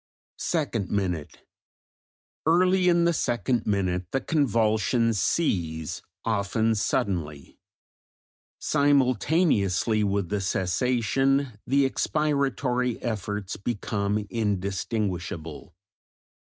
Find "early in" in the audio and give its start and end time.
2.47-3.05